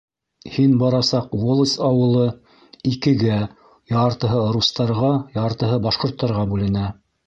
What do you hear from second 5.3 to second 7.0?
яртыһы башҡорттарға бүленә.